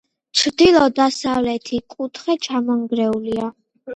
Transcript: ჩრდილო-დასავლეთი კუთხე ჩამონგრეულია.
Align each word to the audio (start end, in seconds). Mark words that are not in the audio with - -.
ჩრდილო-დასავლეთი 0.39 1.77
კუთხე 1.95 2.37
ჩამონგრეულია. 2.47 3.53